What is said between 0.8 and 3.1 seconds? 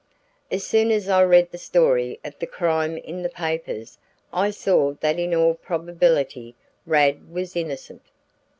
as I read the story of the crime